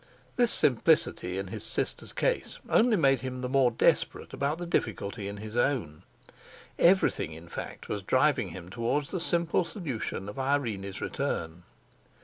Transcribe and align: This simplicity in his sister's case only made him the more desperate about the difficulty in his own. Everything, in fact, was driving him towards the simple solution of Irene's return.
This 0.35 0.51
simplicity 0.51 1.37
in 1.37 1.49
his 1.49 1.63
sister's 1.63 2.11
case 2.11 2.57
only 2.67 2.97
made 2.97 3.21
him 3.21 3.41
the 3.41 3.47
more 3.47 3.69
desperate 3.69 4.33
about 4.33 4.57
the 4.57 4.65
difficulty 4.65 5.27
in 5.27 5.37
his 5.37 5.55
own. 5.55 6.01
Everything, 6.79 7.33
in 7.33 7.47
fact, 7.47 7.87
was 7.87 8.01
driving 8.01 8.47
him 8.47 8.71
towards 8.71 9.11
the 9.11 9.19
simple 9.19 9.63
solution 9.63 10.27
of 10.27 10.39
Irene's 10.39 11.01
return. 11.01 11.61